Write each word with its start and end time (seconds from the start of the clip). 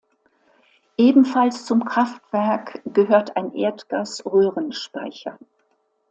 Ebenfalls 0.97 1.67
zum 1.67 1.85
Kraftwerk 1.85 2.81
gehört 2.91 3.35
ein 3.37 3.53
Erdgas-Röhrenspeicher. 3.53 5.37